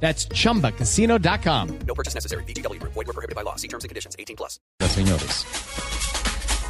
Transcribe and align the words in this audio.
That's 0.00 0.28
chumbacasino.com. 0.28 1.78
No 1.86 1.94
purchase 1.94 2.14
necessary. 2.14 2.44
BGW. 2.44 2.80
Void 2.82 2.94
were 2.94 3.12
prohibited 3.12 3.34
by 3.34 3.42
law. 3.42 3.56
See 3.56 3.68
terms 3.68 3.82
and 3.82 3.90
conditions. 3.90 4.14
18 4.18 4.36
plus. 4.36 4.60
Señores, 4.80 5.44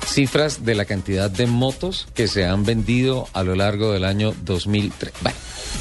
cifras 0.06 0.64
de 0.64 0.74
la 0.74 0.84
cantidad 0.84 1.30
de 1.30 1.46
motos 1.46 2.08
que 2.14 2.26
se 2.26 2.46
han 2.46 2.64
vendido 2.64 3.28
a 3.34 3.42
lo 3.42 3.54
largo 3.54 3.92
del 3.92 4.04
año 4.04 4.34
2003. 4.44 5.12
Bueno, 5.22 5.38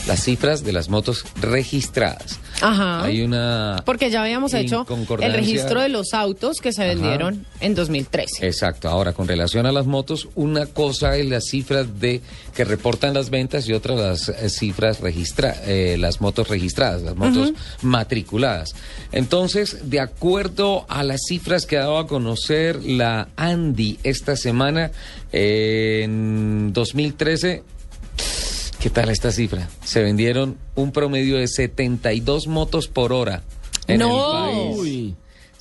las 0.08 0.24
cifras 0.24 0.64
de 0.64 0.74
las 0.74 0.90
motos 0.90 1.26
registradas. 1.40 2.40
Ajá. 2.62 3.04
Hay 3.04 3.22
una... 3.22 3.82
Porque 3.86 4.10
ya 4.10 4.22
habíamos 4.22 4.54
hecho 4.54 4.86
el 5.20 5.34
registro 5.34 5.82
de 5.82 5.90
los 5.90 6.14
autos 6.14 6.60
que 6.62 6.72
se 6.72 6.84
Ajá. 6.84 6.94
vendieron 6.94 7.46
en 7.60 7.76
2013. 7.76 8.46
Exacto. 8.46 8.90
Ahora, 8.90 9.14
con 9.14 9.28
relación 9.28 9.66
a 9.66 9.72
las 9.72 9.86
motos, 9.86 10.30
una 10.36 10.66
cosa 10.66 11.18
es 11.18 11.26
las 11.28 11.46
cifras 11.46 12.00
de 12.00 12.22
que 12.56 12.64
reportan 12.64 13.14
las 13.14 13.30
ventas 13.30 13.68
y 13.68 13.74
otra 13.74 13.96
las 13.96 14.30
eh, 14.30 14.50
cifras 14.50 15.00
registra 15.02 15.56
eh, 15.66 15.98
las 16.00 16.22
motos 16.22 16.48
registradas, 16.48 17.02
las 17.02 17.16
motos 17.16 17.54
matriculadas. 17.82 18.76
Entonces, 19.12 19.90
de 19.90 20.00
acuerdo 20.00 20.86
a 20.88 21.04
las 21.04 21.22
cifras 21.28 21.66
que 21.66 21.78
ha 21.78 21.82
dado 21.82 21.98
a 21.98 22.08
conocer 22.08 22.84
la 22.84 23.30
Andy 23.36 24.00
esta 24.04 24.36
semana, 24.36 24.92
eh, 25.32 26.02
en 26.04 26.72
2013 26.74 27.64
¿Qué 28.86 28.92
tal 28.92 29.10
esta 29.10 29.32
cifra? 29.32 29.68
Se 29.84 30.04
vendieron 30.04 30.58
un 30.76 30.92
promedio 30.92 31.38
de 31.38 31.48
72 31.48 32.46
motos 32.46 32.88
por 32.88 33.14
hora 33.14 33.42
en 33.88 33.98
No. 33.98 34.46
el 34.48 34.76
país. 34.76 34.78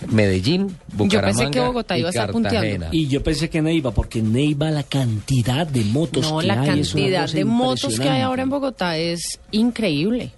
Medellín, 0.08 0.76
Bucaramanga 0.92 1.50
que 1.50 1.60
Bogotá 1.60 1.98
iba 1.98 2.08
a 2.08 2.10
estar 2.10 2.30
punteando. 2.30 2.86
Y 2.92 3.08
yo 3.08 3.22
pensé 3.22 3.50
que 3.50 3.60
Neiva, 3.60 3.90
porque 3.90 4.22
Neiva 4.22 4.70
la 4.70 4.82
cantidad 4.82 5.66
de 5.66 5.84
motos 5.84 6.30
No, 6.30 6.38
que 6.38 6.46
la 6.46 6.60
hay 6.62 6.80
es 6.80 6.94
una 6.94 7.02
cantidad 7.02 7.22
cosa 7.22 7.36
de 7.36 7.44
motos 7.44 8.00
que 8.00 8.08
hay 8.08 8.22
ahora 8.22 8.42
en 8.42 8.50
Bogotá 8.50 8.96
es 8.96 9.40
increíble. 9.50 10.32